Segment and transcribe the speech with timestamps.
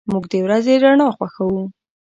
[0.11, 1.51] موږ د ورځې رڼا خوښو.